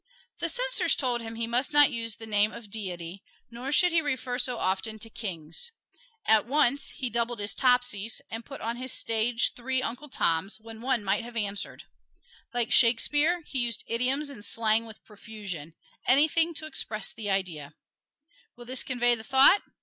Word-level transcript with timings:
The 0.39 0.49
censors 0.49 0.95
told 0.95 1.21
him 1.21 1.35
he 1.35 1.45
must 1.45 1.73
not 1.73 1.91
use 1.91 2.15
the 2.15 2.25
name 2.25 2.51
of 2.51 2.71
Deity, 2.71 3.21
nor 3.51 3.71
should 3.71 3.91
he 3.91 4.01
refer 4.01 4.39
so 4.39 4.57
often 4.57 4.97
to 4.97 5.11
kings. 5.11 5.69
At 6.25 6.47
once, 6.47 6.89
he 6.89 7.07
doubled 7.07 7.37
his 7.37 7.53
Topseys 7.53 8.19
and 8.31 8.43
put 8.43 8.61
on 8.61 8.77
his 8.77 8.91
stage 8.91 9.53
three 9.53 9.79
Uncle 9.83 10.09
Toms 10.09 10.59
when 10.59 10.81
one 10.81 11.03
might 11.03 11.23
have 11.23 11.37
answered. 11.37 11.83
Like 12.51 12.71
Shakespeare, 12.71 13.43
he 13.45 13.59
used 13.59 13.83
idioms 13.85 14.31
and 14.31 14.43
slang 14.43 14.87
with 14.87 15.03
profusion 15.05 15.75
anything 16.07 16.55
to 16.55 16.65
express 16.65 17.13
the 17.13 17.29
idea. 17.29 17.75
Will 18.57 18.65
this 18.65 18.81
convey 18.83 19.13
the 19.13 19.23
thought? 19.23 19.61